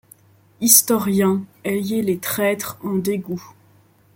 Historiens, 0.61 1.43
ayez 1.63 2.01
les 2.01 2.17
traîtres 2.17 2.79
en 2.83 2.95
dégoût. 2.95 3.53